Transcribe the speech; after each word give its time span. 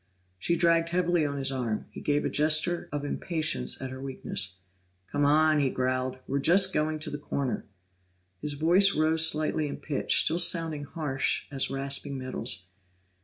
She 0.39 0.55
dragged 0.55 0.89
heavily 0.89 1.27
on 1.27 1.37
his 1.37 1.51
arm; 1.51 1.85
he 1.91 2.01
gave 2.01 2.25
a 2.25 2.29
gesture 2.31 2.89
of 2.91 3.05
impatience 3.05 3.79
at 3.79 3.91
her 3.91 4.01
weakness. 4.01 4.55
"Come 5.11 5.25
on!" 5.27 5.59
he 5.59 5.69
growled. 5.69 6.17
"We're 6.27 6.39
just 6.39 6.73
going 6.73 6.97
to 6.97 7.11
the 7.11 7.19
corner." 7.19 7.67
His 8.41 8.53
voice 8.53 8.95
rose 8.95 9.27
slightly 9.27 9.67
in 9.67 9.77
pitch, 9.77 10.21
still 10.23 10.39
sounding 10.39 10.85
harsh 10.85 11.45
as 11.51 11.69
rasping 11.69 12.17
metals. 12.17 12.65